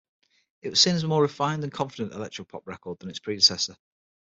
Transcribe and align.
It 0.63 0.69
was 0.71 0.79
seen 0.79 0.95
as 0.95 1.03
a 1.03 1.07
more 1.07 1.21
refined 1.21 1.61
and 1.63 1.71
confident 1.71 2.13
electropop 2.13 2.63
record 2.65 2.97
than 2.97 3.11
its 3.11 3.19
predecessor. 3.19 3.77